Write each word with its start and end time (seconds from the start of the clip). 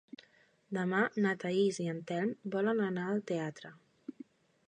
Demà 0.77 1.01
na 1.25 1.33
Thaís 1.43 1.77
i 1.83 1.85
en 1.93 2.01
Telm 2.11 2.33
volen 2.57 2.83
anar 2.87 3.03
al 3.11 3.21
teatre. 3.33 3.75